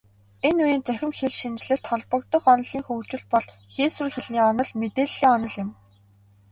Энэ 0.47 0.61
үеийн 0.65 0.85
цахим 0.87 1.11
хэлшинжлэлд 1.19 1.85
холбогдох 1.89 2.43
онолын 2.53 2.83
хөгжил 2.85 3.23
бол 3.33 3.45
хийсвэр 3.73 4.11
хэлний 4.13 4.43
онол, 4.49 4.69
мэдээллийн 4.81 5.31
онол 5.35 5.55
юм. 5.63 5.69